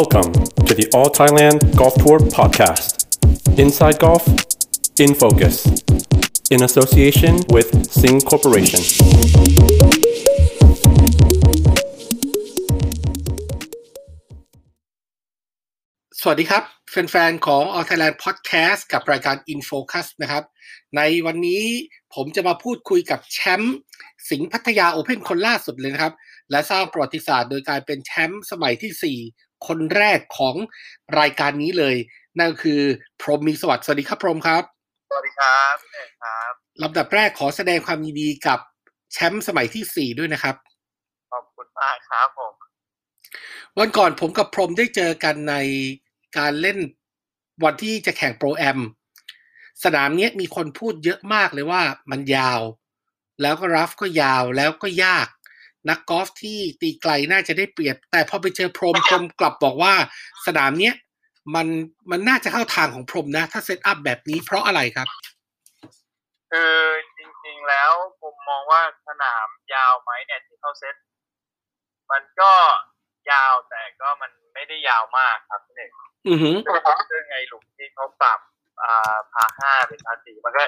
[0.00, 0.32] Welcome
[0.66, 2.86] to the All Thailand Golf Tour podcast.
[3.64, 4.24] Inside Golf,
[4.98, 5.54] in focus,
[6.50, 7.68] in association with
[8.00, 8.82] Sing Corporation.
[16.20, 20.44] สวัสดีครับ แฟนๆ ของ All Thailand Podcast กับรายการ InFocus นะครับ
[20.96, 21.64] ในวันนี้
[22.14, 23.78] ผมจะมาพูดคุยกับแชมป์
[24.30, 26.14] สิงห์พัทยาโอเพ่นคนล่าสุดเลยนะครับ
[26.50, 30.56] และสร้างประวัติศาสตร์โดยการเป็นแชมป์สมัยที่ 4 คนแรกของ
[31.20, 31.96] รายการนี้เลย
[32.38, 32.80] นั่นก็คือ
[33.20, 34.62] พรหมมีสวัสดิ์สวัสดีครับพรหมครับ
[35.10, 38.60] สวัสดีครับพี่เอกครับลำดับแรกขอแสดงความยินดีกับ
[39.12, 40.56] แชมป์สมัยที่4ด้วยนะครับ
[41.32, 42.54] ขอบคุณมากครับผม
[43.78, 45.54] วันก่อนผมกับพรหมได้เจอกันใน
[46.38, 46.78] การเล่น
[47.64, 48.78] วันที่จะแข่งโปรแอม
[49.84, 52.60] สนามเนี้ยมีคนพูดเยอะมากเลยว่ามันยาว
[53.42, 55.26] แล้วก็รัฟก็ยาวแล้วก็ยาก
[55.88, 59.94] นักกอล์ฟที่ตีไกลน่าจะได้เปรียบ แต่พอไปเจอพรหมพรหมกลับบอกว่า
[60.46, 60.94] สนามเนี้ย
[61.54, 61.66] มัน
[62.10, 65.08] มันน่าจะเข้าทางของพรหมนะ ถ้าเซตอัพแบบนี้เพราะอะไรครับ
[66.50, 66.76] คือ
[67.18, 67.92] จริงๆแล้ว
[68.22, 70.94] ผมมองว่าสนามยาวไหมเนี่ยที่เขาเซต
[72.10, 72.52] มันก็
[73.30, 75.90] ยาวแต่ก็มันไม่ได้ยาวมากครับพี่เอก
[76.28, 76.56] อือหือ
[77.10, 78.40] ซึ่งไงหลุมที่เขาปรับ
[78.82, 80.62] อ่าพาห้าเป็นพาสี่มันก็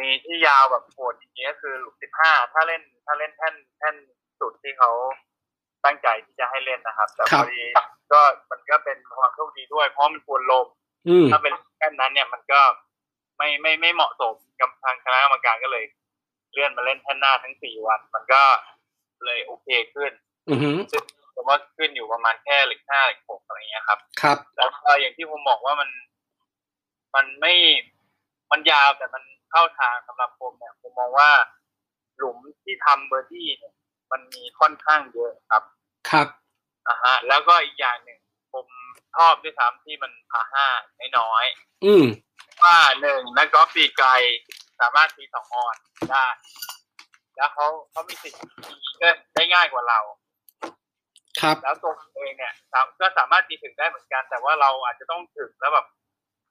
[0.00, 3.94] มีที่ยาวแบบโหดจริงๆก็คือหลุมสิบห้าถ้าเล่นถ้าเล่นแท่นแท่น
[4.42, 4.90] สุดที่เขา
[5.84, 7.62] ตั้งใจที่จะให้เล่นนะครับ แต่พอดี
[8.12, 10.66] ก็มันก็เป็นความโชคดีด้วย เพราะมันควรลม
[11.08, 12.60] อืมถ้าเป็นแค่นั้นเนี่ยมันก็
[13.38, 15.84] ไม่ไม่ไม่เหมาะสมกับทางคณะกรรมการก็เลย
[16.52, 18.42] เลื่อนมาเล่นแท่นหน้าทั้งสี่วัน มันก็
[19.24, 20.12] เลยโอเคขึ้น
[20.48, 21.02] อือหือซึ่ง
[21.34, 25.90] ผมว่าขึ้นอยู่ประมาณแค่เหล็กห้าเหล็กหกอะไรเงี้ยครับ ครับ แล้วก็อย่างที่ผมบอกว่ามัน
[27.14, 27.54] มันไม่
[28.50, 31.30] มันยาวแต่มันเข้าทางสำหรับผมเนี่ยผมมองว่า
[32.18, 33.74] หลุมที่ทำเบอร์ดี้เนี่ย
[34.12, 35.62] มันมีค่อนข้างเยอะครับ
[36.10, 36.26] ครับ
[36.88, 38.18] อ่าฮะ แล้วก็อีกอย่างหนึ่ง
[38.52, 38.66] ผม
[39.14, 40.66] ชอบด้วยซ้ำที่มันพาห้า
[41.18, 42.04] น้อยๆอืม
[42.62, 44.10] ว่าหนึ่งนักกอล์ฟตีไกล
[44.80, 45.76] สามารถตีสองออน
[46.10, 46.26] ได้
[47.36, 50.00] แล้วเขาเขามีสิทธิ์ตีก็ได้ง่ายกว่าเรา
[51.40, 55.86] ครับ แล้วตัวผมเองเนี่ยสามก็สามารถตีถึงได้เหมือนกัน แต่ว่าเราอาจจะต้องถึงแล้วแบบ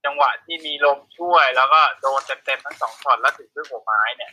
[0.05, 4.31] จังหวะที่มีลมช่วยแล้วก็โดนเต็มๆทั้งสองช็อตแล้วถึงด้วยหัวไม้เนี่ย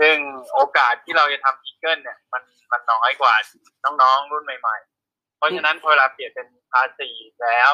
[0.00, 0.16] ซึ่ง
[0.54, 2.42] โอกาสที่เราจะทำอีเกิลเนี่ย มัน
[2.72, 3.34] มันน้อยกว่า
[3.84, 7.72] น้องๆรุ่นใหม่ๆ เพราะฉะนั้นพอเวลาเปลี่ยนเป็นพาร์สี่แล้ว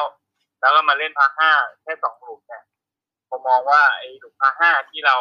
[0.59, 1.51] แล้วก็มาเล่นพาร์ห้า
[1.83, 2.63] แค่สองหลุมเนี่ย
[3.29, 5.17] ผมมองว่าไอ้หลุมพาร์ห้าที่เรา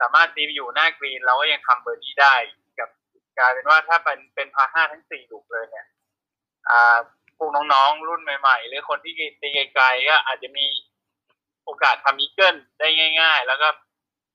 [0.00, 2.34] สามารถตีอยู่หน้ากรีนเราก็ยังทำเบอร์ดี้ได้
[2.78, 2.88] กับ
[3.38, 5.86] กลายเป็นว่าถ้าเป็นเป็นพาร์ห้าทั้งสี่หลุมเลยเนี่ย
[6.70, 6.96] อ่า
[7.36, 10.66] พวกน้องๆรุ่นใหม่ๆ หรือคนที่ตีไกลๆก็อาจจะมี
[11.64, 12.88] โอกาสทำอีเกิลได้
[13.20, 13.68] ง่าย ๆ แล้วก็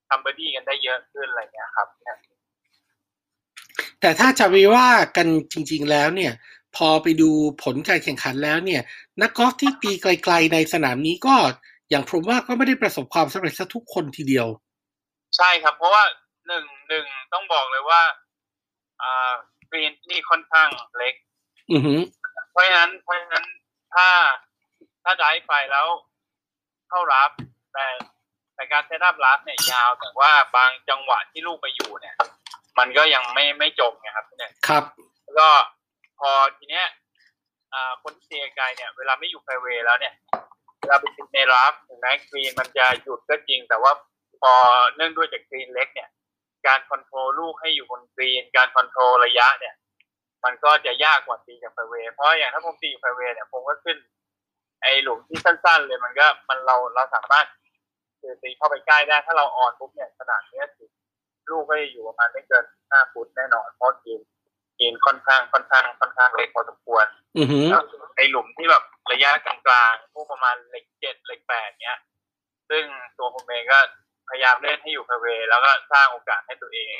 [0.09, 2.17] ทำเบอร์ดี้กันได้เยอะขึ้นอะไรเงี้ยครับเนี่ย
[4.01, 6.33] แต่ถ้าจะวิว่ากันจริง ๆแล้วเนี่ย
[6.75, 7.29] พอไปดู
[7.63, 8.81] ผลการแข่งขันแล้วเนี่ย
[9.21, 11.35] นักกอล์ฟที่ตีไกล ๆ ในสนามนี้ก็
[11.89, 14.47] อย่างผมว่าก็ไม่ได้ประสบความสำเร็จซะทุกคนทีเดียว
[15.37, 16.03] ใช่ครับ เพราะว่า
[16.47, 18.01] หนึ่งหนึ่งต้องบอกเลยว่า
[19.01, 19.33] อ่า
[19.71, 21.13] กรีนที่ค่อนข้างเล็ก
[21.71, 21.99] อือหือ
[22.51, 23.45] เพราะฉะนั้นเพราะฉะนั้น
[23.95, 24.07] ถ้า
[25.03, 25.87] ถ้าได้ไปแล้ว
[26.89, 27.31] เข้ารัฟ
[27.73, 27.87] แต่
[28.57, 32.15] แต่การ setup รัฟเนี่ยยาวแต่ว่าบางจังหวะที่ลูกไปอยู่เนี่ย
[32.79, 34.83] มันก็ยังไม่ไม่จบไงครับเนี่ยครับ
[35.23, 35.49] แล้วก็
[36.19, 36.85] พอทีเนี้ย
[37.73, 40.13] อ่าคนที่เตีไกลเนี่ยเวลาไม่อยู่แฟร์เวย์แล้วเนี่ย
[40.79, 43.91] เวลาไปติดในรัฟถึงแม้กรีนมันจะหยุดก็จริง แต่ว่า
[44.41, 44.53] พอ
[44.95, 46.09] เนื่องด้วยจากกรีนเล็กเนี่ย
[46.67, 49.75] การ control ลูกให้อยู่บนกรีน การ control ระยะเนี่ย
[50.43, 53.97] มันก็จะยากกว่าตีจากแฟร์เวย์เพราะอย่างถ้าผมตีอยู่แฟร์เวย์เนี่ยผมก็ขึ้น
[54.81, 57.45] ไอ้หลุมที่สั้น ๆ เลยมันก็มันเราเราสามารถ
[58.19, 60.85] คือตีเข้าไปใกล้ได้ถ้าเรา on ปุ๊บเนี่ยขนาดเนี้ยสิ
[61.49, 64.21] ลูกก็จะอยู่ประมาณไม่เกินห้าฟุตแน่นอนเพราะกรีน
[64.79, 67.05] กรีนค่อนข้างค่อนข้างค่อนข้างเล็กพอสมควร
[67.37, 67.83] อือหือแล้ว
[68.15, 69.55] ไอ้หลุมที่แบบระยะกลา
[69.91, 71.99] งๆพวกประมาณเหล็กเจ็ดเหล็กแปดเนี้ย
[72.69, 72.83] ซึ่ง
[73.17, 73.79] ตัวผมเองก็
[74.29, 76.97] พยายามเล่นให้อยู่ไฟเวย์แล้วก็สร้างโอกาสให้ตัวเอง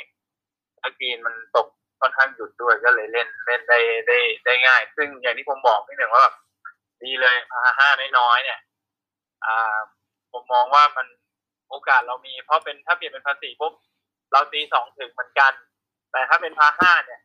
[0.80, 1.66] ถ้ากรีนมันตก
[2.00, 3.78] ค่อนข้างหยุดด้วยก็เลยเล่นเล่นได้
[4.08, 6.34] ได้ได้ง่าย ซึ่งอย่างที่ผมบอกนิดหนึ่งว่าแบบ
[7.02, 7.88] ดีเลยพาห้า
[8.18, 8.60] น้อยๆเนี่ย
[9.46, 9.78] อ่า
[10.32, 11.06] ผมมองว่ามัน
[11.70, 13.72] โอกาสเรามี เพราะเป็นถ้าเปลี่ยนเป็นภาษีปุ๊บ
[14.32, 15.52] เราตีสองถึงเหมือนกัน
[16.12, 17.20] แต่ถ้าเป็นพาห้าเนี่ย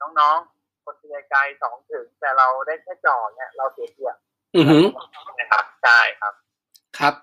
[0.00, 4.16] น้องๆ คนตีไกลสองถึง แต่เราได้แค่จ่อเนี่ยเราเสียเปรียบ
[4.56, 4.84] อือหือ
[5.38, 6.34] นะครับใช่ครับ
[6.98, 7.14] ครับ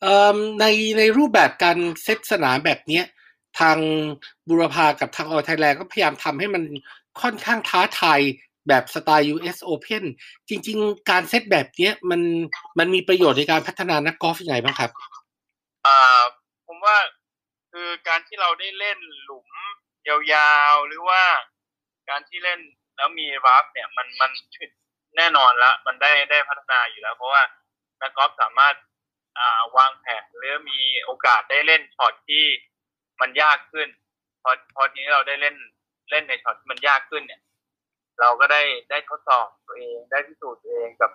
[0.00, 0.64] เอ่อใน
[0.98, 3.04] ในรูปแบบการเซตสนามแบบเนี้ย
[3.60, 3.78] ทาง
[4.48, 6.62] บุรพากับทางออไทยแลนด์ก็พยายามทำให้มัน
[7.22, 8.20] ค่อนข้างท้าทาย
[8.68, 10.04] แบบสไตล์ US Open
[10.48, 12.20] จริง ๆ การเซตแบบเนี้ยมัน
[12.78, 14.90] มันมีประโยชน์ในการพัฒนานักกอล์ฟยังไงบ้างครับ
[15.86, 16.22] อ่า
[16.66, 16.96] ผมว่า
[17.72, 19.48] คือการที่เราได้เล่นหลุม
[20.08, 21.22] ยาวๆ หรือว่า
[22.10, 22.60] การที่เล่น
[22.96, 24.30] แล้วมีรับเนี่ยมันมัน
[25.16, 27.42] แน่นอนละมันได้ได้พัฒนาอยู่แล้ว เพราะว่า
[28.00, 28.74] นักกอล์ฟสามารถ
[29.38, 32.44] อ่าวางแผนหรือมีโอกาสได้เล่นช็อตที่
[33.20, 33.88] มันยากขึ้น
[34.42, 35.56] พอพอทีนี้เราได้เล่น
[36.10, 37.40] เล่นในช็อตที่มันยากขึ้นเนี่ย
[38.20, 41.10] เราก็ได้ได้ทดสอบตัวเอง ได้พิสูจน์ตัวเองกับ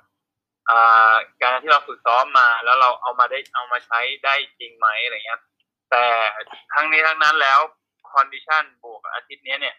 [0.69, 5.41] อ่าการที่เราฝึกซ้อมมา แล้วเราเอามาได้เอามาใช้ได้จริงไหมอะไรเงี้ย
[5.91, 6.03] แต่
[6.73, 7.59] ทั้งนี้ทั้งนั้นแล้ว
[8.12, 9.75] condition บวกอาทิตย์นี้เนี่ย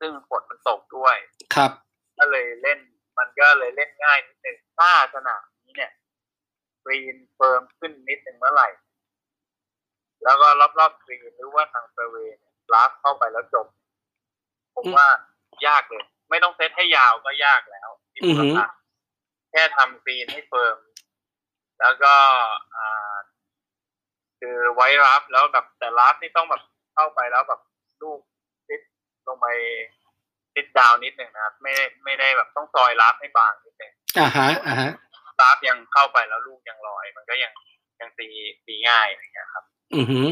[0.00, 1.16] ซึ่งฝนมันตกด้วย
[1.54, 1.72] ครับ
[2.18, 2.78] ก็เลยเล่น
[3.18, 5.92] มันก็เลยเล่นง่ายนิดนึงถ้าสนามนี้เนี่ย
[6.84, 8.68] กรีน firm ขึ้นนิดนึงเมื่อไหร่
[10.24, 10.48] แล้วก็
[10.78, 12.38] รอบๆกรีนหรือว่าทางแฟร์เวย์
[12.72, 13.66] รัฟเข้าไปแล้วจบ
[14.74, 15.08] ผมว่า
[15.66, 18.66] ยากเลย ไม่ต้องเซตให้ยาวก็ยากแล้วที่อือหือราคา
[19.50, 20.76] แค่ทำกรีนให้เฟิร์ม
[21.80, 22.14] แล้วก็
[22.76, 23.14] อ่า
[24.40, 26.62] คือไว้รับแล้วแบบแต่รับนี่ต้องแบบ
[26.94, 27.60] เข้าไปแล้วแบบ
[28.02, 28.20] ลูก
[28.68, 28.80] ติด
[29.26, 29.46] ลงไป
[30.56, 34.90] ติดดาวนิดหนึ่งนะครับ ไม่ได้ไม่ได้แบบต้องซอยรับให้บางนิดหนึ่งอ่าฮะอ่าฮะ
[35.42, 37.52] รับยังเข้าไปแล้วลูกยังลอย มันก็ยัง
[38.00, 38.28] ยังตี
[38.66, 40.28] ตีง่ายอะไรเงี้ยครับ อือหือ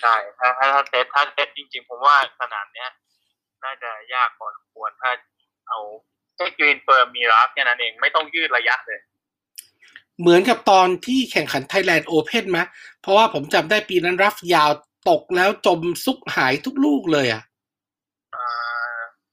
[0.00, 2.90] ใช่ถ้าถ้าถ้าเซตถ้าเซตจริง ๆ ผมว่าสนามเนี้ย
[3.64, 5.10] น่าจะยากพอสมควรถ้า
[5.68, 5.78] เอา
[6.36, 9.00] แค่กรีน firm มีรัฟแค่นั้นเองไม่ต้องยืดระยะเลย
[10.20, 12.58] เหมือนกับตอนที่แข่งขัน Thailand Open ไหม
[13.00, 14.70] เพราะว่าผมจำได้ปีนั้นรัฟยาว
[15.10, 17.42] ตกแล้วจมซุกหายทุกลูกเลยอะ
[18.36, 18.48] อ่า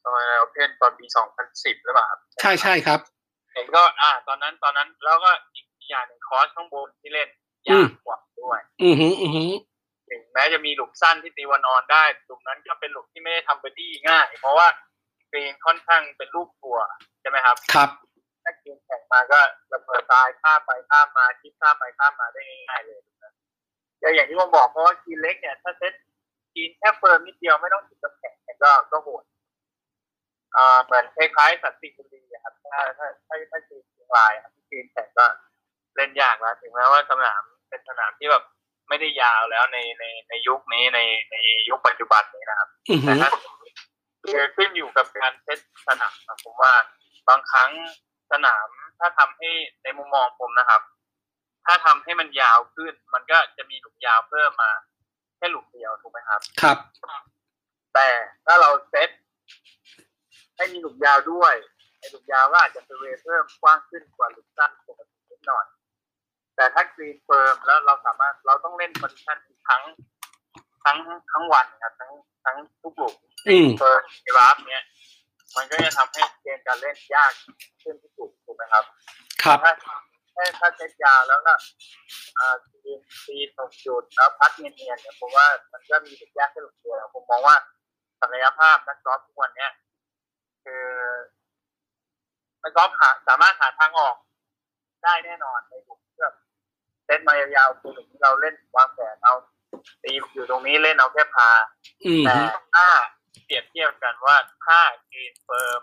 [0.04, 3.00] ตอนเราเพนตอนปีสองพันสิบหรือเปล่าครับใช่ใช่ครับ
[3.54, 7.30] เห็นก็ อ่า ตอนนั้นตอนนั้นแล้วก็อีกอย่างหนึ่งคอร์สข้างบนที่เล่น
[7.69, 9.51] อืยามกกว่าด้วย อือหืออือหือ
[10.10, 14.68] ถึงแม้จะมีหลุมสั้นที่ตี one on ได้หลุมนั้นก็เป็นหลุมที่ไม่ได้ทำเบอร์ดี้ง่าย เพราะว่า
[15.31, 16.84] กรีนค่อนข้างเป็นลูกทัวร์
[17.22, 17.90] ใช่ไหมครับ ครับ
[18.44, 19.40] ถ้ากรีนแข็งมาก็
[19.74, 23.34] ระเบิดทรายข้ามไปข้ามมาชิปข้ามไปข้ามมาได้ง่ายๆเลยนะ
[24.00, 25.94] แต่อย่างที่ผมบอกเพราะว่ากรีนเล็กเนี่ยถ้าเซต
[26.54, 29.24] กรีนแค่ firm นิดเดียวไม่ต้องติดกำแพงเนี่ยก็ก็โหด
[30.56, 35.25] อ่าเหมือนคล้ายๆสัตว์สิงห์บุรีอะครับถ้าถ้าถ้าถ้ากรีนเชียงรายครับกรีนแข็งก็
[35.96, 38.44] เล่นยากแล้วถึงแม้ว่าสนามเป็นสนามที่แบบ
[38.90, 41.00] ไม่ได้ยาวแล้วในในในยุคนี้ใน
[41.32, 41.36] ใน
[41.70, 43.32] ยุคปัจจุบันนี้นะครับอือหืแต่อถ้า
[44.24, 46.74] คือขึ้นอยู่กับการเซตสนามนะผมว่า
[47.30, 47.70] บางครั้ง
[48.32, 48.68] สนาม
[49.00, 49.50] ถ้าทำให้
[49.84, 50.82] ในมุมมองผมนะครับ
[51.66, 54.72] ถ้าทำให้มันยาวขึ้น มันก็จะมีหลุมยาวเพิ่มมา
[55.38, 56.78] แค่หลุมเดียวถูกไหมครับ ครับ
[57.94, 58.08] แต่
[58.46, 59.10] ถ้าเราเซต
[60.58, 61.54] ให้มีหลุมยาวด้วย
[62.00, 65.66] ไอ้หลุมยาวก็อาจจะเซเวเพิ่มกว้างขึ้นกว่าหลุมสั้นปกตินิดหน่อย
[66.56, 69.38] แต่ถ้ากรีนเฟิร์มแล้วเราสามารถเราต้องเล่นคอนดิชัน
[69.69, 69.84] ทั้ง
[70.84, 70.98] ทั้ง
[71.31, 72.12] ทั้งวันครับทั้ง
[72.46, 73.16] ทั้งทุกหลุม
[73.48, 74.84] อืมเฟิร์สราฟเนี้ย
[75.56, 77.31] มันก็จะทำให้เกมการเล่นยาก
[77.84, 78.84] ขึ้นที่สุดถูกไหมครับ
[79.44, 79.74] ครับถ้า
[80.36, 81.54] ถ้าถ้าเซตยาวแล้วก็
[82.38, 87.56] อ่าทีมตีตรงจุดแล้วพัดเนียนๆเนี่ยผมว่ามันก็มีจุดยากขึ้นหลุมเดียวผมมองว่า
[88.22, 89.72] ศักยภาพนักกอล์ฟทุกวันเนี้ย
[90.63, 90.86] คือ
[92.63, 94.16] นักกอล์ฟหาสามารถหาทางออก
[95.04, 96.36] ได้แน่นอนในหลุมที่แบบ
[97.06, 99.34] เซตมายาวๆคือหลุมที่เราเล่นวางแผนเอา
[100.04, 101.50] ตีอยู่ตรงนี้เล่นเอาแค่พาร์
[102.06, 102.34] อืมแต่
[102.75, 102.88] ถ้า
[103.46, 104.36] เปรียบเทียบกันว่า
[104.66, 104.80] ถ้า
[105.12, 105.81] กรีน firm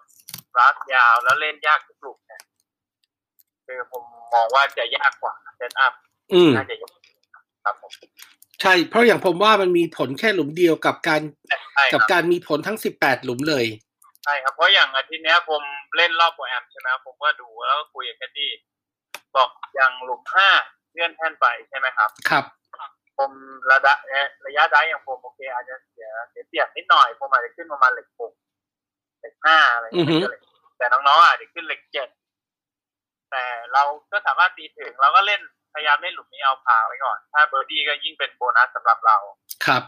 [0.58, 2.42] รัฟยาวแล้วเล่นยากทุกลูกเนี่ย
[3.66, 4.02] คือผม
[4.34, 5.92] มองว่าจะยากกว่า setup
[6.32, 6.92] อืมน่าจะยาก
[7.64, 7.92] ครับผม
[8.60, 11.20] ใช่ เพราะอย่างผมว่ามันมีผลแค่หลุมเดียวกับการ
[11.74, 13.66] ใช่คกับรัฟการมีผลทั้งสิบแปดหลุมเลย
[14.24, 15.62] ใช่ครับเพราะอย่างอาทิตย์เนี้ยผม
[15.96, 18.50] เล่นรอบโปรแอมใช่ไหมผมก็ดูแล้วก็คุยกับแคดดี้
[19.36, 20.50] บอกอย่างหลุมห้า
[20.92, 22.44] เลื่อนแท่นไปใช่ไหมครับ ครับ
[23.18, 23.32] ผม
[23.72, 28.32] ระดับเอ่อระยะได้อย่างผมโอเค อาจจะเสียเสียเปรียบนิดหน่อยผมอาจจะขึ้นประมาณเหล็กหก
[29.20, 30.42] เหล็กห้าอะไรอย่างเงี้ยอือฮึไม่เกินเหล็ก
[30.78, 32.08] แต่น้องๆอาจจะขึ้นเหล็กเจ็ด
[33.30, 33.82] แต่เรา
[34.12, 35.40] ก็สามารถตีถึงเราก็เล่น
[35.74, 39.16] พยายามเล่นหลุมนี้เอาพาร์ไว้ก่อน ถ้าเบอร์ดี้ก็ยิ่งเป็นโบนัสสำหรับเรา
[39.66, 39.82] ครับ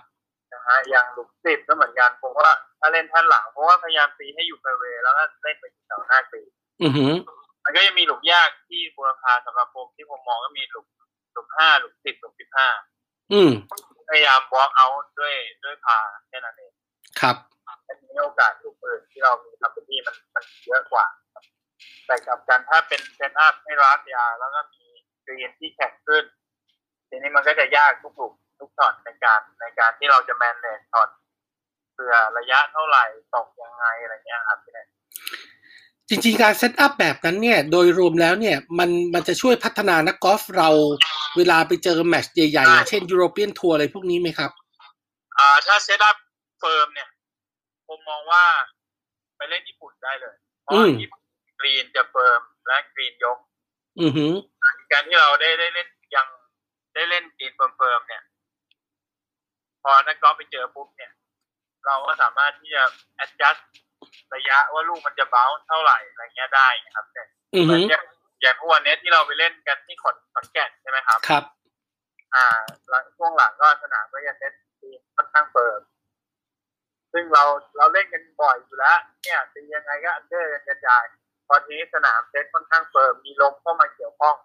[0.53, 6.43] นะฮะอย่างหลุมสิบก็เหมือนกันผมว่าถ้าเล่นท่านหลังเพราะว่าพยายามตีให้อยู่แฟร์เวย์แล้วก็เล่นไปที่แถวหน้าตี
[6.83, 7.13] อือหือ
[7.65, 10.87] มันก็ยังมีหลุมยากที่บูรพาสำหรับผมที่ผมมองก็มีหลุม
[11.33, 12.69] หลุมห้าหลุมสิบหลุมสิบห้า
[13.33, 13.51] อืม
[14.11, 14.87] พยายามบล็อกเอา
[15.19, 16.73] ด้วยด้วยพาร์แค่นั้นเอง
[17.21, 17.37] ครับ
[17.89, 21.45] อันนี้โอกาสถูกอื่นที่เรามีทำเป็นที่มันมันเยอะกว่าครับ
[22.07, 24.85] แต่กลับกันถ้าเป็น setup ให้รัฟยาว แล้วก็มี
[25.25, 26.25] กรีนที่แข็งขึ้น
[27.09, 31.09] ทีนี้มันก็จะยากทุกหลุมทุกช็อตในการในการที่เราจะ manage ช็อต
[31.93, 33.05] เผื่อระยะเท่าไหร่
[33.35, 34.87] ตกยังไงอะไรเงี้ยครับพี่เนย
[36.09, 40.69] จริงๆ การ setup แบบนั้นเนี่ย โดยรวมแล้วเนี่ย มันมันจะช่วยพัฒนานักกอล์ฟเรา
[41.37, 44.51] เวลาไปเจอแมตช์ใหญ่ๆอย่างเช่น European Tour อะไรพวกนี้ไหมครับ
[45.39, 46.17] อ่า ถ้า setup
[46.61, 47.09] firm เนี่ย
[47.89, 48.45] ผมมองว่า
[49.37, 51.23] ไปเล่นญี่ปุ่นได้เลย เพราะว่าอืมญี่ปุ่น
[51.61, 53.39] กรีนจะ firm และกรีนยก
[54.01, 54.33] อือหือ
[54.93, 56.27] การที่เราได้ได้เล่นยัง
[56.95, 58.23] ได้เล่นกรีน firm ๆเนี่ย
[59.83, 61.13] พอนักกอล์ฟไปเจอปุ๊บเนี่ย
[61.87, 62.83] เราก็สามารถที่จะ
[63.25, 63.61] adjust
[63.94, 63.94] ไป
[64.35, 67.23] ระยะว่าลูกมันจะเบ้าเท่าไหร่อะไรเงี้ยได้นะครับแต่
[67.55, 68.05] อือฮึเหมือนอย่าง
[68.43, 71.45] อย่างทุกวันเนี้ยที่เราไปเล่นกันที่ขอนขอนแก่นใช่ไหมครับครับ
[72.35, 72.47] อ่า
[72.89, 75.81] แล้วช่วงหลังก็สนามก็จะเซตทีค่อนข้างเปิด
[77.13, 77.45] ซึ่งเรา
[77.77, 81.05] เราเล่นกันบ่อยอยู่แล้วเนี่ยตียังไงก็ under กันกระจาย
[81.47, 84.37] พอทีนี้สนามเซตค่อนข้างเปิดมีลมเข้ามาเกี่ยวข้อง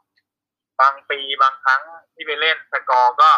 [0.79, 1.81] บางปีบางครั้ง
[2.13, 3.29] ที่ไปเล่นสกอร์ก็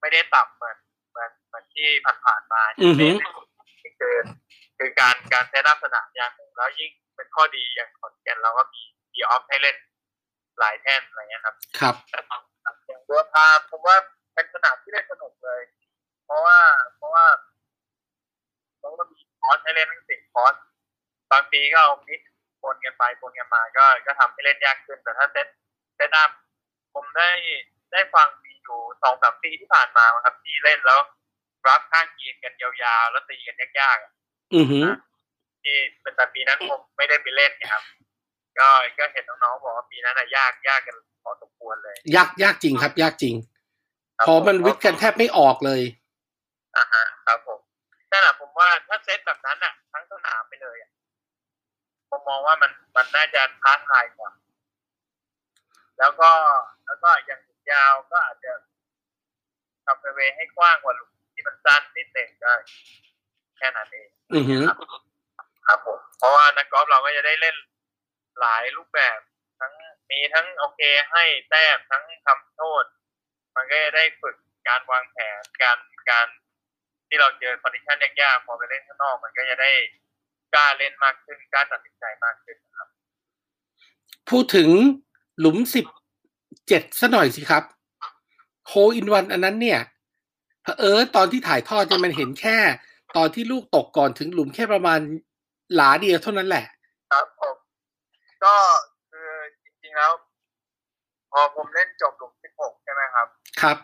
[0.00, 0.76] ไม่ได้ต่ำเหมือน
[1.10, 1.88] เหมือนเหมือนที่
[2.24, 3.08] ผ่านๆมาอือฮึ
[3.82, 4.16] ที่คือ
[4.78, 9.76] คือการการ set up สนามอย่างหนึ่งแล้วยิ่งเป็นข้อดีอย่างขอนแก่นเราก็มีtee off ให้เล่น
[10.58, 11.94] หลายแท่นอะไรเงี้ยครับ ครับ
[12.86, 13.96] อย่างบูรพาผมว่า
[14.34, 15.60] เป็นสนามที่เล่นสนุกเลย
[16.24, 16.58] เพราะว่า
[16.96, 17.26] เพราะว่า
[18.78, 20.54] เพราะว่ามีคอร์สให้เล่นทั้งสี่คอร์ส
[21.32, 22.30] บางปีก็เอา mix
[22.62, 25.46] ปนกันไปปนกันมา ก็ก็ทำให้เล่นยากขึ้นแต่ถ้า set
[25.96, 26.30] set up
[26.94, 27.30] ผมได้
[27.92, 31.00] ได้ฟังมีอยู่สองสามปีที่ผ่านมาครับที่เล่นแล้ว
[31.68, 32.70] rough ข้างกรีนกันยา
[33.02, 34.15] วๆ แล้วตีกันยากๆ
[34.52, 34.80] อะอือฮึ
[35.64, 37.82] ที่เป็นแต่ปีนั้นผมไม่ได้ไปเล่นไงครับ
[38.58, 43.34] ก็ก็เห็นน้องๆบอกว่าปีนั้นอะยากยากกันพอสมควรเลย ยากยากจริงครับ ยากจริง
[44.16, 45.80] ครับพอมันวิทย์กันแทบไม่ออกเลย
[46.76, 47.60] อ่าฮะครับผม
[48.10, 50.90] นั่นแหละผมว่าถ้าเซตแบบนั้นอะ ทั้งสนามไปเลยอะ
[52.10, 54.30] ผมมองว่ามันมันน่าจะท้าทายกว่า
[55.98, 56.30] แล้วก็
[56.86, 58.52] แล้วก็อย่างหลุมยาวก็อาจจะ
[59.84, 62.52] ทำเวให้กว้างกว่าหลุมที่มันสั้นนิดหนึ่งก็
[63.58, 64.78] แค่นั้นเองอือฮึครับ
[65.66, 67.56] ครับผมเพราะว่านักกอล์ฟเราก็จะได้เล่น
[68.40, 69.18] หลายรูปแบบ
[69.60, 69.72] ทั้ง
[70.10, 72.84] มีทั้งโอเคให้แต้มทั้งทำโทษ
[73.56, 74.36] มันก็จะได้ฝึก
[74.68, 75.78] การวางแผนการ
[76.10, 76.26] การ
[77.08, 79.70] ที่เราเจอ condition ยากๆพอไปเล่นข้างนอก มันก็จะได้
[80.54, 82.88] กล้าเล่นมากขึ้นกล้าตัดสินใจมากขึ้นนะครับ
[84.30, 84.68] พูดถึง
[85.40, 85.86] หลุมสิบ
[86.68, 87.64] เจ็ดซะหน่อยสิครับ
[88.66, 89.80] hole in one อันนั้นเนี่ย
[90.62, 92.58] เผอิญตอนที่ถ่ายทอดจะมันเห็นแค่
[93.16, 95.00] ตอนที่ลูกตกก่อนถึงหลุมแค่ประมาณ
[95.74, 96.64] หลาเดียวเท่านั้นแหละ
[97.12, 97.56] ครับผม
[98.44, 98.54] ก็
[99.10, 99.30] คือ
[99.64, 100.12] จริงๆแล้ว
[101.32, 103.26] พอผมเล่นจบหลุม16ใช่ไหมครับ
[103.60, 103.76] ครับ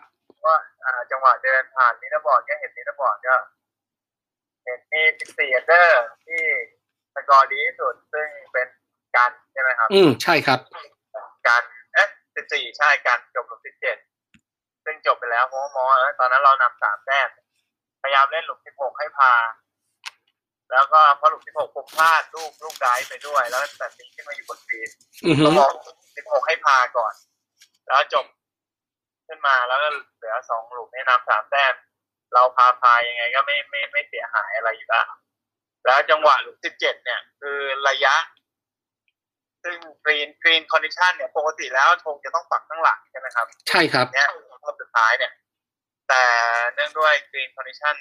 [0.43, 0.53] ก็
[0.83, 3.35] อ่าจังหวะเดินผ่าน leaderboard ก็เห็น leaderboard ก็
[4.63, 6.43] เห็นมี14 under ที่
[7.15, 8.67] สกอร์ดีที่สุดซึ่งเป็น
[9.15, 10.59] การใช่ไหมครับ อืมใช่ครับ
[11.47, 11.61] การ
[11.93, 12.09] เอ๊ะ
[12.43, 13.61] 14ใช่การจบหลุม
[14.23, 17.29] 17ซึ่งจบไปแล้วเพราะว่ามองว่าเอ้ยตอนนั้นเรานำสามแต้ม
[18.03, 19.33] พยายามเล่นหลุม16ให้พา
[20.71, 24.89] แล้วก็พอหลุม16ผมพลาดลูกลูกไดฟ์ไปด้วย แล้วแต่ตีขึ้นมาอยู่บนฟีน
[25.25, 25.71] อือฮึก็มอง
[26.09, 27.13] 16ให้พาก่อน
[27.87, 28.25] แล้วจบ
[29.27, 31.73] ขึ้นมาแล้วก็เหลือสองหลุมให้นำสามแต้ม
[32.33, 35.05] เราพาพายังไงก็ไม่ไม่ไม่เสียหายอะไรอยู่แล้ว
[35.85, 38.15] แล้วจังหวะหลุม17เนี่ย คือระยะ
[39.63, 44.29] ซึ่งกรีน green condition เนี่ยปกติแล้วธงจะต้องปักข้างหลังใช่ไหมครับ ใช่ครับเนี่ย
[44.63, 45.31] รอบสุดท้ายเนี่ย
[46.09, 46.23] แต่
[46.73, 47.95] เนื่องด้วย green condition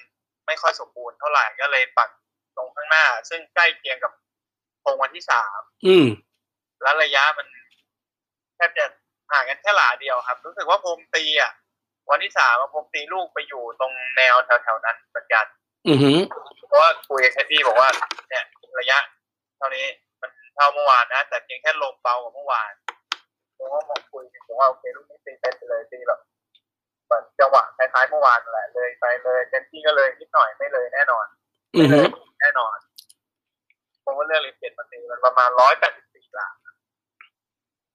[0.46, 2.10] ไม่ค่อยสมบูรณ์เท่าไหร่ก็เลยปัก
[2.56, 4.12] ตรงข้างหน้า ซึ่งใกล้เคียงกับ
[4.84, 6.06] ธงวันที่สามอืม
[6.82, 7.46] แล้วระยะมัน
[8.56, 8.84] แทบจะ
[9.32, 11.52] ห่างกันแค่หลาเดียวครับ รู้สึกว่าผมตีอะ
[12.10, 15.46] วันที่สามอะผมตีลูกไปอยู่ตรงแนวแถวๆนั้นเหมือนกัน
[15.88, 16.12] อือฮึ
[16.66, 17.88] เพราะว่าคุยกับแคดดี้บอกว่า
[18.28, 18.44] เนี่ย
[18.80, 18.98] ระยะ
[19.58, 19.86] เท่านี้
[20.20, 22.72] มันเท่าเมื่อวานนะ แต่เพียงแค่ลงเบากว่าเมื่อวาน
[23.56, 26.41] ผมก็มองคุยผมว่าโอเคลูกนี้ตีเต็มไปเลยตีแบบเห
[27.12, 31.26] มือนจังหวะคล้ายๆเมื่อวานนั่นแหละเลยไปเลยเต็มที่ก็เลยนิดหน่อยไม่เลยแน่นอน
[31.76, 32.00] อือฮึ
[32.40, 32.76] แน่นอน
[34.04, 36.54] ผมว่าเรื่องลิเกตมันตีมันประมาณร้อยแปดสิบสี่หลัง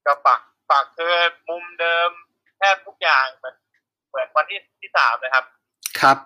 [0.06, 1.16] ก็ปักปักคือ
[1.50, 2.10] มุมเดิม
[2.58, 3.56] แทบทุกอย่างเหมือน
[4.10, 5.46] เหมือนวันที่ที่สามเลยครับ
[6.02, 6.18] ครับ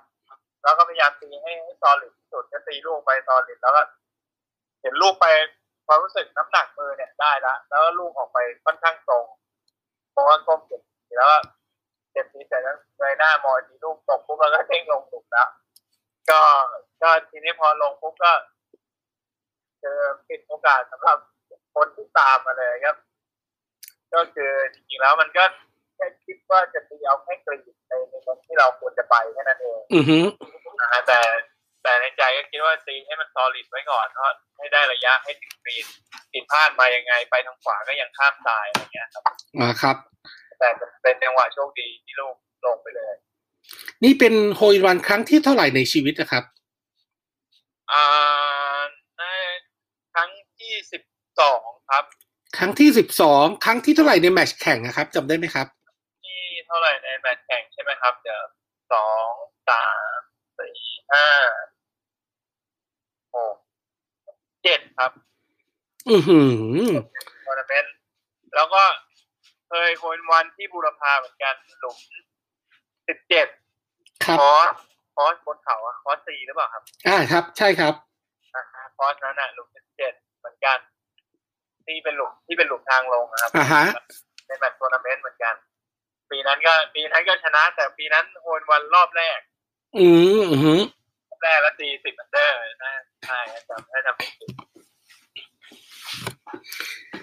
[0.63, 3.81] แล้วก็พยายามตีให้ให้ซอลิดที่สุดก็ตีลูกไปซอลิดแล้วก็
[4.81, 5.25] เห็นลูกไป
[5.87, 9.25] ความรู้สึกน้ำหนักมือเนี่ยได้แล้วแล้วก็ลูกออกไปค่อนข้างตรง
[10.11, 11.37] เพราะว่าก้มเก็บทีแล้วก็
[12.11, 15.49] เก็บทีเสร็จแล้วเงยหน้ามองทีลูกตกปุ๊บแล้วก็เด้งลงหลุมแล้ว
[16.29, 16.41] ก็
[17.01, 18.31] ก็ทีนี้พอลงปุ๊บก็
[19.81, 21.17] เจอปิดโอกาสสำหรับ
[21.75, 22.95] คนที่ตามมาเลยครับ
[24.13, 25.43] ก็คือจริงๆแล้วมันก็
[25.95, 30.19] แค่คิดว่าจะตีเอาแค่กรีดในในตรงที่เราควรจะไปแค่นั้นเองอือฮึ
[30.79, 31.19] นะฮะแต่
[31.83, 35.85] แต่ในใจก็คิดว่าตีให้มันซอลิดไว้ก่อนเพราะให้ได้ระยะให้ถึงกรีน
[36.31, 39.23] ผิดพลาดมายังไงไปทางขวาก็ยังข้ามตายอะไรเงี้ยครับ
[39.61, 39.97] มาครับ
[40.61, 40.71] แต่
[41.03, 43.13] เป็นจังหวะโชคดีที่ลูกลงไปเลย
[44.03, 46.43] นี่เป็นโฮอินวันครั้งที่เท่าไหร่ในชีวิตนะครับ
[47.91, 48.05] อ่า
[49.17, 49.21] ใน
[50.13, 51.03] ครั้งที่สิบ
[51.39, 52.05] สองครับ
[52.57, 55.67] ครั้งที่สิบสองครั้งที่เท่าไหร่ในแมตช์แข่งนะครับจำได้ไหมครับ
[56.23, 58.41] ที่เท่าไหร่ในแมตช์แข่งใช่ไหมครับเดี๋ยว
[58.93, 59.31] สอง
[59.69, 59.87] สา
[60.17, 60.19] ม
[60.59, 60.77] สี่
[61.11, 61.27] ห้า
[63.35, 63.55] หก
[64.63, 65.11] เจ็ดครับ
[66.09, 66.89] อือหือ
[67.45, 67.93] ทัวร์นาเมนต์
[68.55, 68.81] แล้วก็
[69.73, 71.97] เคย hole in one ที่บูรพาเหมือนกันหลุม
[73.07, 73.47] สิบเจ็ด
[74.25, 74.67] ครับคอร์ส
[75.15, 77.93] คอร์สบนเขาอะคอร์สสี่หรือเปล่าครับ อ่าครับ ใช่ครับ
[78.55, 80.77] นะฮะคอร์สนั้นน่ะหลุมที่เจ็ดเหมือนกัน
[81.85, 83.83] ที่เป็นหลุมที่เป็นหลุมทางลงนะครับอ่าฮะ
[84.47, 85.55] เป็นแบบทัวร์นาเมนต์เหมือนกัน
[86.31, 89.39] ปีนั้นก็ปีนั้นก็ชนะ แต่ปีนั้น hole in one รอบแรก
[89.97, 90.07] อื
[90.39, 90.81] มอืม
[91.29, 92.91] รอบแรกแล้วตีสิบ under นะ
[93.27, 94.49] ใช่จำได้จำไม่ผิด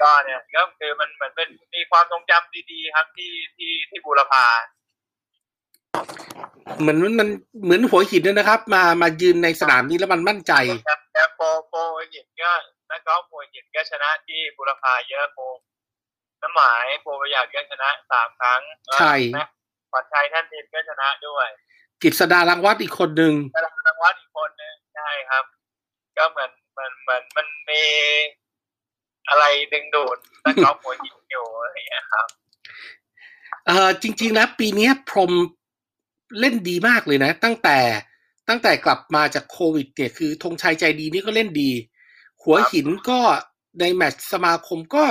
[0.00, 4.46] ก็เนี่ยก็คือมันเหมือนเป็นมีความทรงจำดีๆครับที่ที่ที่บูรพา
[6.80, 7.28] เหมือนมันมัน
[7.64, 10.52] เหมือนหัวหินนะครับ มามายืนในสนามนี้แล้วมันมั่นใจ
[10.88, 11.80] ครับแต่โปรโปร
[12.10, 12.52] หยินก็
[12.90, 15.44] นักกอล์ฟโปรหยินก็ชนะที่บูรพาเยอะโปร
[16.42, 18.62] น้ำหมายโปรประหยัดก็ชนะสามครั้ง
[19.00, 19.48] ใช่นะ
[19.92, 21.48] ขวัญชัยท่านดินก็ชนะด้วย
[22.02, 25.44] กิจสดารังวัดอีกคนหนึ่งกระดังวัดอีกคนนึงใช่ครับ
[26.16, 27.82] ก็เหมือนเหมือนเหมือนมันมี
[29.28, 32.26] อะไรดึงดูดนักกอล์ฟหัวหินอยู่อะไรอย่างเงี้ยครับ
[33.66, 35.32] เอ่อจริงๆแล้วปีเนี้ยพรหม
[36.40, 37.78] เล่นดีมากเลยนะ ตั้งแต่
[38.48, 41.70] ตั้งแต่กลับมาจากโควิดเนี่ยคือธงชัยใจดีนี่ก็เล่นดี
[42.42, 43.20] หัวหินก็
[43.80, 45.04] ในแมตช์สมาคมก็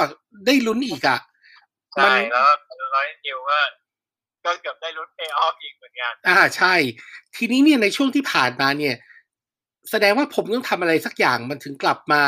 [0.45, 1.19] ได้ลุ้นอีกอะ่ะ
[1.95, 3.59] ใช่แล้วร้อยคิวก็
[4.45, 6.73] ก็เกือบได้ลุ้นเพย์ออฟอีกเหมือนกันอ่าใช่
[7.35, 8.95] ทีนี้เนี่ยในช่วงที่ผ่านมาเนี่ย
[9.89, 12.21] แสดงว่าผมต้องทำอะไรสักอย่างมันถึงกลับมา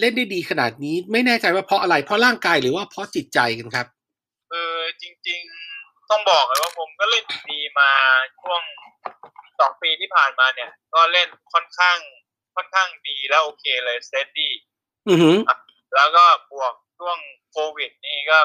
[0.00, 3.86] เล่นได้ดีขนาดนี้ ไม่แน่ใจว่าเพราะอะไร เพราะร่างกายหรือว่าเพราะจิตใจกันครับ
[4.50, 5.40] คือจริง
[5.76, 7.90] ๆ ต้องบอกเลยว่าผมก็เล่นดีมา
[8.40, 8.62] ช่วง
[9.60, 11.98] สองปีที่ผ่านมาเนี่ย ก็เล่นค่อนข้าง
[12.54, 14.50] ค่อนข้างดีแล้วโอเคเลยเซตดี
[15.08, 15.36] อือหือ
[15.94, 17.18] แล้วก็บวกช่วง
[17.50, 18.38] โควิด นี่ก็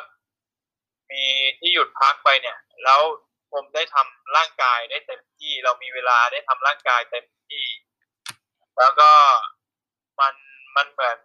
[1.11, 1.23] มี
[1.59, 3.01] ที่หยุดพักไปเนี่ย แล้ว
[3.53, 7.65] ผมได้ทำร่างกายได้เต็มที่เรามีเวลาได้ทำร่างกายเต็มที่
[8.79, 9.11] แล้วก็
[10.19, 10.35] มัน
[10.75, 11.17] มันเหมือน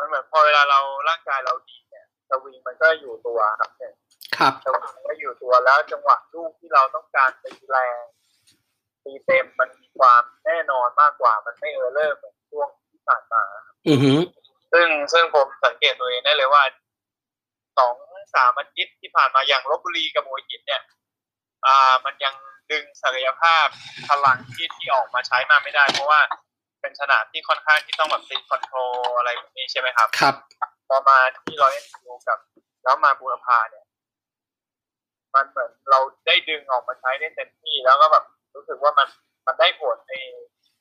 [0.00, 3.94] มันเหมือนพอเวลาเราร่างกายเราดีเนี่ยสวิงมันก็อยู่ตัวครับเนี่ย
[4.36, 8.02] ครับสวิงมันก็อยู่ตัวแล้วจังหวะลูกที่เราต้องการตีแรง
[9.04, 13.42] ตีเต็มมันมีความแน่นอนมากกว่า มันไม่เออเริ่มเหมือนช่วงที่ผ่านมา
[13.88, 14.18] อือหือ
[14.72, 16.62] ซึ่งซึ่งผมสังเกตตัวเองได้เลยว่า
[17.78, 17.94] สอง
[18.34, 20.82] สามอาทิตย์ที่ผ่านมาอย่างลบบุรีกับหัวหินเนี่ย
[21.66, 22.34] อ่า มันยัง
[22.70, 23.66] ดึงศักยภาพ
[24.08, 26.20] พลังที่ที่ออกมาใช้มาไม่ได้ เพราะว่า
[26.80, 30.34] เป็นสนามที่ค่อนข้างที่ต้องแบบตีคอนโทรลอะไรแบบนี้ใช่ไหมครับ ครับ
[30.88, 32.38] พอมาที่ร้อยเอ็ดคิวกับ
[32.84, 33.84] แล้วมาบูรพาเนี่ย
[35.34, 39.08] มันเหมือนเราได้ดึงออกมาใช้ได้เต็มที่แล้วก็แบบรู้สึกว่ามัน
[39.46, 40.12] มันได้ผลใน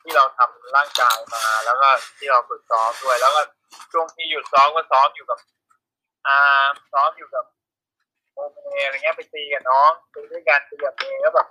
[0.02, 3.42] ที่เราทำร่างกายมา แล้วก็ที่เราฝึกซ้อมด้วย แล้วก็
[3.92, 5.40] ช่วงที่หยุดซ้อมก็ซ้อมอยู่กับ
[6.28, 7.46] อาร์มซ้อมอยู่กับ
[8.34, 11.48] โอเมอะไรเงี้ยไปตีกับน้องตีด้วยกันตีกับเมย์ก็แบบ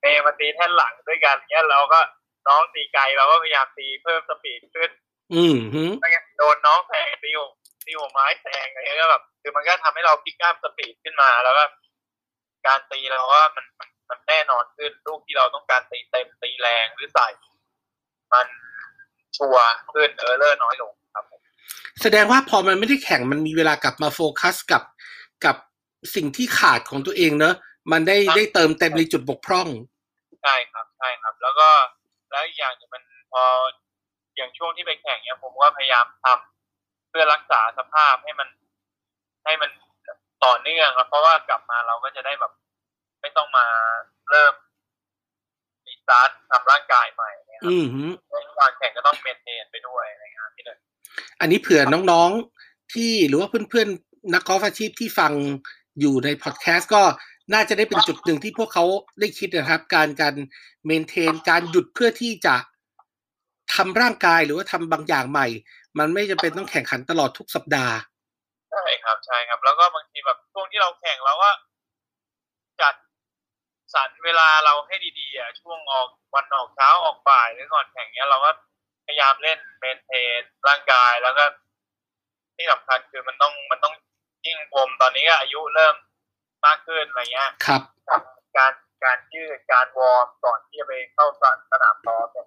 [0.00, 2.00] เมย์มาตีแท่นหลังด้วยกันเงี้ยเราก็
[2.48, 4.90] น้องตีไกลเราก็พยายามตีเพิ่ม speed ขึ้น
[5.34, 7.48] อือหือไม่งั้นโดนน้องแทงตีหัว
[7.86, 11.64] ตีหัวไม้แทงอะไรเงี้ยก็แบบคือมันก็ทำให้เรา pick up speed ขึ้นมาแล้วก็
[12.66, 17.28] การตีเราก็มันมันมันแน่นอนขึ้นลูกที่เราต้องการตีเต็มตีแรงหรือใส่
[18.32, 18.46] มัน
[19.36, 21.40] ชัวร์ขึ้น error น้อยลงครับผม
[22.02, 24.82] แสดงว่าพอมันไม่ได้แข่งมันมีเวลากลับมาโฟกัสกับ
[25.44, 25.56] กับ
[26.14, 27.54] สิ่งที่ขาดของตัวเองเนอะ
[27.92, 29.68] มันได้ได้เติมเต็มในจุดบกพร่อง
[30.42, 31.68] ใช่ครับใช่ครับ แล้วก็
[32.32, 33.42] แล้วอีกอย่างหนึ่งมันพอ
[34.36, 38.48] อย่างช่วงที่ไปแข่งเนี่ยผมก็พยายามทำเพื่อรักษาสภาพให้มัน
[39.44, 39.70] ให้มัน
[40.44, 42.52] ต่อเนื่องครับเพราะว่ากลับมาเราก็จะได้แบบ
[43.20, 43.66] ไม่ต้องมา
[44.30, 44.54] เริ่ม
[45.86, 50.78] restart ทำร่างกายใหม่เนี่ยครับอือหือในการแข่งก็ต้อง maintain ไปด้วยอะไรอย่างเงี้ยที่หนึ่ง
[51.40, 55.32] อันนี้เผื่อน้องๆที่หรือว่าเพื่อนๆนักกอล์ฟอาชีพที่ฟัง
[56.00, 57.02] อยู่ในพอดแคสต์ก็
[57.52, 58.84] น่าจะได้เป็นจุดหนึ่งที่พวกเขา
[59.20, 60.34] ได้คิดนะครับ การการ
[60.86, 62.54] maintain การหยุดเพื่อที่จะ
[63.74, 65.46] ทำร่างกายหรือว่าทำบางอย่างใหม่
[65.98, 67.96] มันไม่จำเป็นต้องแข่งขันตลอดทุกสัปดาห์
[68.70, 71.50] ใช่ครับใช่ครับ แล้วก็บางทีแบบช่วงที่เราแข่งเราก็
[72.80, 72.94] จัด
[73.94, 78.50] สรรเวลาเราให้ดีๆอะช่วงออกวันออกเช้าออกบ่ายหรือก่อนแข่งเนี้ยเราก็
[79.06, 81.44] พยายามเล่นเมนเทนร่างกายแล้วก็
[82.56, 83.94] ที่สำคัญคือมันต้องมันต้อง
[84.46, 85.94] ยิ่งผมตอนนี้ก็อายุเริ่ม
[86.66, 87.82] มากขึ้นอะไรเงี้ยครับ
[88.58, 88.72] การ
[89.04, 91.26] การยืดการวอร์มก่อนที่จะไปเข้า
[91.70, 92.46] สนามซ้อมเนี่ย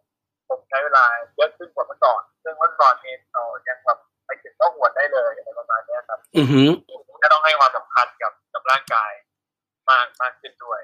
[0.50, 6.70] ผมใช้เวลาเยอะขึ้นกว่าเมื่อก่อน ซึ่งเมื่อก่อนเนี่ยเรายังแบบไปถึงต้องหวดได้เลยอะไรประมาณเนี้ยครับ อือหือ
[7.24, 9.12] ก็ต้องให้ความสำคัญกับกับร่างกาย
[9.90, 10.82] มากมากขึ้นด้วย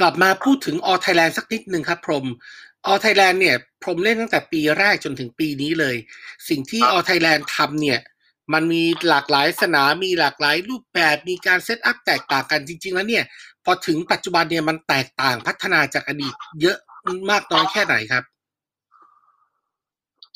[0.00, 2.26] กลับมาพูดถึง All Thailand สักนิดหนึ่งครับพรหม
[2.86, 5.96] All Thailand เนี่ย พรหมเล่นตั้งแต่ปีแรกจนถึงปีนี้เลย
[6.48, 7.98] สิ่งที่ครับ All Thailand ทำเนี่ย
[8.52, 13.24] มันมีหลากหลายสนามมีหลากหลายรูปแบบมีการ set up แตกต่างกันจริง ๆ แล้วเนี่ย
[13.64, 16.78] พอถึงปัจจุบันเนี่ยมันแตกต่างพัฒนาจากอดีตเยอะ
[17.30, 18.24] มากน้อยแค่ไหนครับ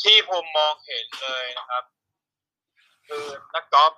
[0.02, 1.84] ที่ผมมองเห็นเลยนะครับ
[3.08, 3.92] คือนักกอล์ฟ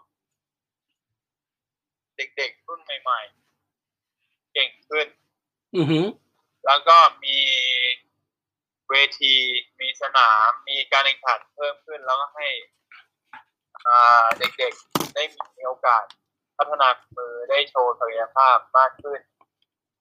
[2.17, 5.07] เด็กๆรุ่นใหม่ ๆ เก่งขึ้น
[5.77, 6.07] อือหือ
[6.67, 7.39] แล้วก็มี
[8.89, 9.35] เวที
[9.81, 12.78] มีสนาม มีการแข่งขันเพิ่มขึ้นแล้วก็ให้อ่า
[14.39, 15.23] เด็กๆได้
[15.57, 16.05] มีโอกาส
[16.59, 19.21] พัฒนามือได้โชว์ศักยภาพมากขึ้น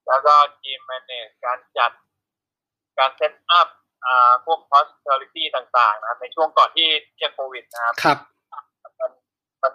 [0.08, 1.92] แล้วก็ทีม manage การจัด
[2.98, 3.68] การ set up
[4.06, 6.88] อ่าพวก hospitality ต่างๆนะครับในช่วงก่อนที่
[7.22, 8.18] จะโควิดนะครับครับ
[9.00, 9.12] มัน
[9.64, 9.74] มัน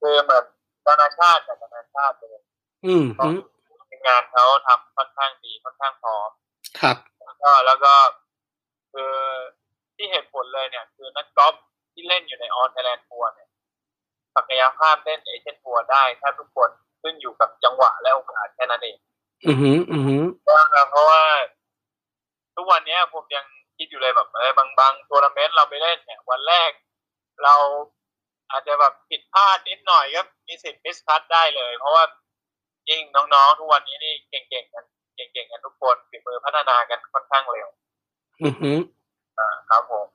[0.00, 0.44] คือเหมือน
[0.86, 2.42] นานาชาติกับนานาชาติเลย
[2.86, 3.30] อืมฮึ
[4.06, 6.30] งานเขาทำค่อนข้างดีค่อนข้างพร้อม
[6.80, 7.94] ครับ แล้วก็แล้วก็
[8.92, 9.14] คือ
[9.96, 11.54] ที่เหตุผลเลยเนี่ย คือนักกอล์ฟ
[11.92, 13.48] ที่เล่นอยู่ใน All Thailand Tour เนี่ย
[14.36, 16.70] ศักยภาพเล่น Asian Tour ได้ถ้าทุกคน
[17.02, 18.96] ขึ้นอยู่กับจังหวะและโอกาสแค่นั้นเอง
[19.46, 21.22] อือหืออือหือเพราะว่าเพราะว่า
[22.56, 23.44] ทุกวันเนี้ยผมยัง
[23.76, 26.70] คิดอยู่เลยแบบเออบางบางทัวร์นาเมนต์เราไปเล่นเนี่ยวันแรก
[27.44, 27.54] เรา
[28.50, 32.04] อาจจะแบบผิดพลาดนิดหน่อยก็มีสิทธิ์ miss cut ได้เลย เพราะว่า
[32.88, 34.84] จริงน้องๆ ทุกวันนี้นี่เก่งๆกัน
[35.16, 37.68] เก่งๆกันทุกคนฝีมือพัฒนากันค่อนข้างเร็ว
[38.42, 38.78] อือหือ
[39.38, 40.06] อ่าครับผม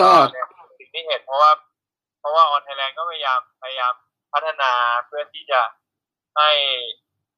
[0.00, 0.57] ก็เนี่ยสิ่ง
[0.92, 1.52] ที่เห็นเพราะว่า
[2.20, 3.94] เพราะว่าออนไทยแลนด์ก็พยายามพยายาม
[4.32, 4.72] พัฒนา
[5.06, 5.60] เพื่อที่จะ
[6.36, 6.50] ให้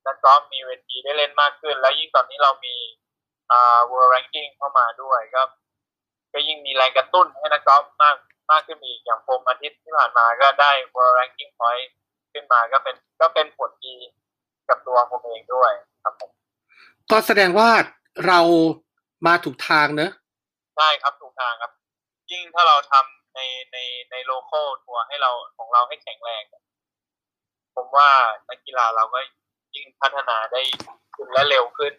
[0.06, 2.76] นักกอล์ฟมีเวทีได้เล่นมากขึ้น แล้วยิ่งตอนนี้เรามี
[3.50, 5.42] อ่า world ranking เข้ามาด้วยก็
[6.32, 8.16] ก็ยิ่งมีแรงกระตุ้นให้นักกอล์ฟมาก
[8.50, 11.86] มากขึ้นอีกอย่างผมอาทิตย์ที่ผ่านมาก็ได้ world ranking point
[12.32, 13.96] ขึ้นมาก็เป็นก็เป็นผลดี
[14.68, 16.30] กับตัวผมเองด้วยครับผม
[17.10, 17.70] ก็แสดงว่า
[18.26, 18.40] เรา
[19.26, 20.12] มาถูกทางเนอะ
[20.76, 21.72] ใช่ครับถูกทางครับ
[22.30, 23.40] ยิ่งถ้าเราทำ ใน
[23.72, 23.76] ใน
[24.10, 26.62] ใน local tour ให้เราของเราให้แข็งแรงเนี่ย
[27.74, 28.08] ผมว่า
[28.48, 29.18] นักกีฬาเราก็
[29.74, 30.62] ยิ่งพัฒนาได้
[31.14, 31.92] ขึ้นและเร็วขึ้น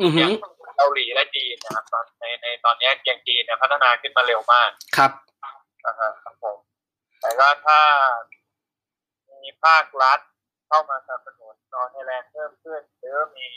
[0.00, 5.12] อือหืออย่างของเกาหลีและจีนนะครับตอนในในตอนนี้อย่างจีนเนี่ยพัฒนาขึ้นมาเร็วมากครับ
[5.84, 6.58] นะฮะครับผม
[7.20, 7.80] แต่ก็ถ้า
[9.42, 10.20] มีภาครัฐ
[10.68, 13.48] เข้ามาสนับสนุน All Thailand เพิ่มขึ้น หรือมี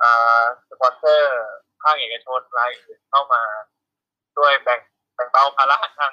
[0.00, 1.42] อ่าสปอนเซอร์
[1.82, 3.42] ภาคเอกชนรายอื่นเข้ามา
[4.34, 4.80] ช่วยแบ่ง
[5.14, 6.12] แบ่งเบาภาระทาง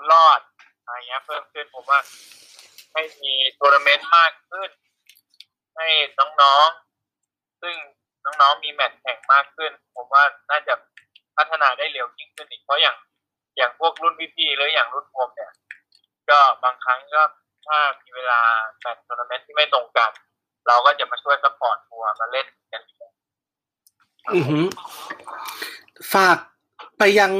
[0.00, 0.40] คุณรอด
[0.84, 2.00] อะไรเงี้ยเพิ่มขึ้นผมว่า
[2.92, 4.70] ให้มีทัวร์นาเมนต์มากขึ้น
[5.76, 7.74] ให้น้องๆ ซึ่ง
[8.24, 10.74] น้องๆมีแมตช์แข่งมากขึ้น ผมว่าน่าจะ
[11.36, 12.96] พัฒนาได้เร็วยิ่งขึ้นอีกเพราะอย่าง
[13.56, 15.52] อย่างพวกรุ่นพี่ๆหรืออย่างรุ่นผมเนี่ย
[16.30, 17.22] ก็บางครั้งก็
[17.66, 18.40] ถ้ามีเวลา
[18.80, 20.10] แมตช์ทัวร์นาเมนต์ที่ไม่ตรงกัน
[20.66, 22.82] เราก็จะมาช่วย support ทัวร์มาเล่นกัน
[24.32, 24.64] อือหือ
[26.14, 26.38] ฝาก
[26.98, 27.32] ไปยัง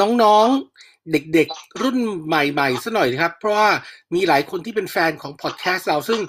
[0.00, 3.68] น้องๆ เด็กๆ รุ่นใหม่ๆซะหน่อยนะครับ เพราะว่า
[4.14, 6.20] มีหลายคนที่เป็นแฟนของพอดแคสต์เราซึ่ง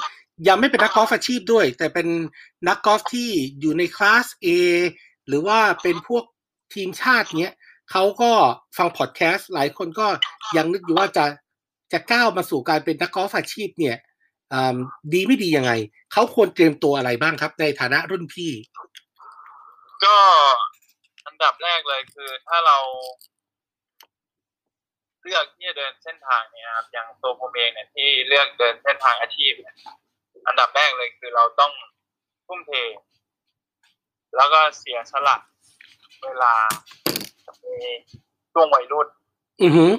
[0.47, 2.07] ยังไม่เป็นนักกอล์ฟอาชีพด้วย แต่เป็น
[2.67, 4.47] นักกอล์ฟที่อยู่ในคลาส A
[5.27, 6.23] หรือว่าเป็นพวก
[6.73, 7.55] ทีมชาติเนี้ย
[7.91, 8.31] เขาก็
[8.77, 10.07] ฟังพอดแคสต์หลายคนก็
[10.57, 11.25] ยังนึกอยู่ว่าจะ
[11.93, 13.97] จะก้าวมาสู่การเป็นนักกอล์ฟอาชีพเนี่ย
[14.53, 14.77] อ่า
[15.13, 15.71] ดีไม่ดียังไง
[16.11, 18.51] เขาควรเตรียมตัวอะไรบ้างครับ ในฐานะรุ่นพี่
[20.03, 20.17] ก็
[21.27, 22.77] อันดับแรกเลยคือ ถ้าเรา
[25.23, 29.75] เลือกที่จะเดินเส้นทางเนี่ยครับอย่างตัวผมเองเนี่ยที่เลือกเดินเส้นทางอาชีพเนี่ย
[30.47, 31.71] อันดับแรกเลยคือเราต้อง
[32.47, 32.71] ทุ่มเท
[34.35, 35.35] แล้วก็เสียสละ
[36.23, 36.53] เวลา
[37.61, 37.67] ใน
[38.53, 39.07] ช่วงวัยรุ่น
[39.61, 39.93] อือหือ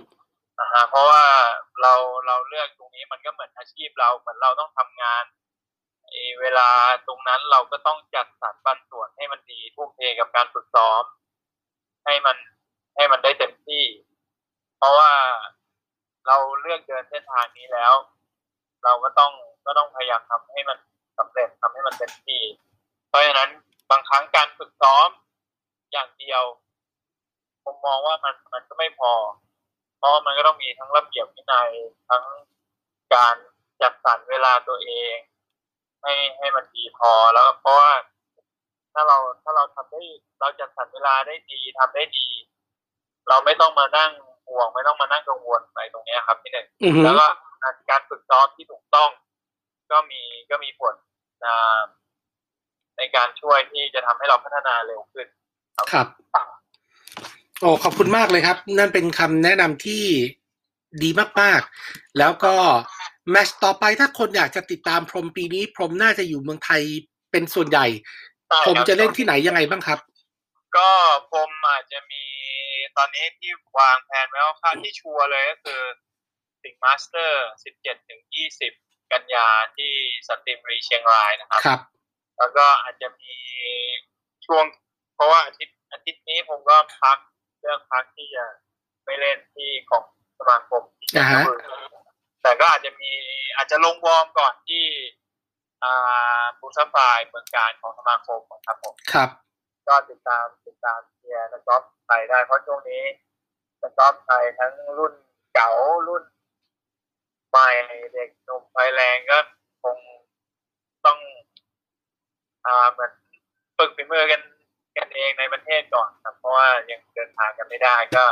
[0.58, 1.24] นะฮะเพราะว่า
[1.82, 1.94] เรา
[2.26, 5.24] เราเลือกตรงนี้มันก็เหมือนอาชีพเราเหมือนเราต้องทำงาน
[6.10, 6.68] ไอ้เวลา
[7.06, 11.02] ตรงนั้นเราก็ต้องจัดสรรปันส่วนให้มันดีทุ่มเทกับการฝึกซ้อม
[12.06, 12.37] ให้มัน
[12.96, 13.84] ให้มันได้เต็มที่
[14.78, 15.12] เพราะว่า
[16.64, 17.92] เลือกเดินเส้นทางนี้แล้ว
[18.85, 19.33] เราก็ต้อง
[19.66, 20.79] ก็ต้องพยายามทำให้มัน
[21.18, 22.42] สำเร็จทำให้มันเต็มที่
[23.09, 23.50] เพราะฉะนั้น
[23.90, 25.09] บางครั้งการฝึกซ้อม
[25.92, 26.42] อย่างเดียว
[27.64, 29.12] ผมมองว่ามันมันก็ไม่พอ
[29.98, 31.70] เพราะมันก็ต้องมีทั้งระเบียบวินัย
[32.09, 32.24] ทั้ง
[33.14, 33.37] การ
[33.81, 35.14] จัดสรรเวลาตัวเอง
[36.03, 37.92] ให้ให้มันดีพอแล้วเพราะว่า
[38.92, 40.03] ถ้าเราถ้าเราทำได้
[40.40, 42.27] เราจัดสรรเวลาได้ดีทำได้ดี
[43.29, 44.12] เราไม่ต้องมานั่ง
[44.48, 47.26] ห่วงไม่ต้องมานั่งกังวลไปตรงเนี้ยครับพี่หนึ่งอือหือแล้วก็
[47.90, 49.11] การฝึกซ้อมที่ถูกต้อง
[49.90, 50.94] ก็มีก็มีผล
[51.46, 51.80] อ่า
[52.98, 55.26] ในการช่วยที่จะทำให้เราพัฒนาเร็วขึ้น
[55.92, 56.07] ครับ
[57.61, 60.04] โอ้ขอบคุณมากเลยครับ นั่นเป็นคำแนะนำที่
[61.02, 62.54] ดีมากๆ แล้วก็
[63.30, 66.83] แมตช์ต่อไปถ้าคนอยากจะติดตามพรหมปีนี้ พรหมน่าจะอยู่เมืองไทย
[67.33, 67.87] เป็นส่วนใหญ่
[68.66, 69.98] ผมจะเล่นที่ไหนยังไงบ้างครับ
[70.76, 70.90] ก็
[71.33, 72.24] ผมอาจจะมี
[72.96, 75.80] ตอนนี้ที่วางแผนไว้ว่าค่าที่ชัวร์เลยก็คือ
[76.62, 78.20] สิงห์ Masters 17ถึง
[78.66, 79.92] 20กันยาที่
[80.28, 81.80] สันติบุรีเชียงรายนะครับครับ
[82.38, 83.35] แล้วก็อาจจะมี
[84.46, 84.64] ช่วง
[85.14, 87.18] เพราะว่าอาทิตย์อาทิตย์นี้ผมก็พัก
[87.61, 88.44] เลือกพักที่จะ
[89.04, 90.04] ไปเล่นที่ของ
[90.38, 91.66] สมาคมที่จันทบุรี
[92.42, 93.12] แต่ก็อาจจะมี
[93.57, 94.85] อาจจะลง warm ก่อนที่
[95.85, 99.28] อ่า Blue Sapphire เมืองกาญจน์ของสมาคมครับผมครับ
[99.88, 103.04] ก็ติดตามติดตามเชียร์นักกอล์ฟไทยได้เพราะช่วงนี้
[103.82, 105.14] นักกอล์ฟไทยทั้งรุ่น
[105.54, 105.70] เก่า
[106.08, 106.24] รุ่น
[107.50, 107.68] ใหม่
[108.14, 109.38] เด็กหนุ่มไฟแรงก็
[109.82, 109.96] คง
[111.04, 111.18] ต้อง
[112.66, 113.12] อ่าเหมือน
[113.78, 114.42] ฝึกฝีมือกัน
[114.98, 118.24] กันเองในประเทศก่อนครับเพราะว่ายังเดินทางกันไม่ได้ก็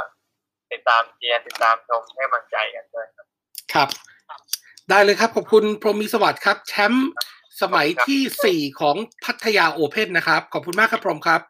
[0.72, 3.26] ติดตามเชียร์ติดตามชมให้กำลังใจกันด้วยครับ
[3.74, 3.88] ครับ
[4.90, 7.08] ได้เลยครับขอบคุณพรหมมีสวัสดิ์ครับ แชมป์
[7.60, 11.40] สมัยที่สี่ของพัทยาโอเพ่นนะครับ ขอบคุณมากครับพรหมครับ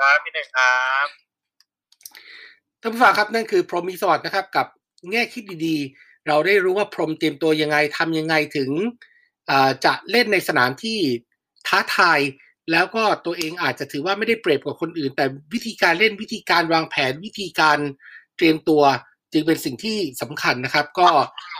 [0.00, 1.06] ครับพี่หนึ่งครับ
[2.80, 4.66] ท่านผู้ฟังครับนั่นคือพรหมมีสวัสดิ์นะครับ กับ
[5.10, 8.70] แง่คิดดีๆ เราได้รู้ว่าพรหมเตรียมตัวยังไงทำยังไงถึง
[9.50, 10.98] อ่าจะเล่นในสนามที่
[11.66, 12.20] ท้าทาย
[12.70, 17.78] แล้วก็ตัวเองอาจจะถือว่าไม่ได้เปรียบกว่าคนอื่น แต่วิธีการเล่นวิธีการวางแผนวิธีการ
[18.36, 18.82] เตรียมตัว
[19.32, 21.08] จึงเป็นสิ่งที่สำคัญนะครับ ก็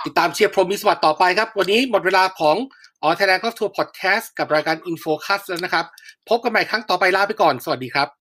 [0.04, 2.56] ติดตามเชียร์พรหมมีสวัสดิ์ต่อไปครับ วันนี้หมดเวลาของ
[3.02, 5.86] ออไทยแลนด์ก็ทัวร์พอดแคสต์กับรายการ Infocus แล้วนะครับ
[6.28, 8.08] พบกันใหม่ครั้งต่อไปลาไปก่อน สวัสดีครับ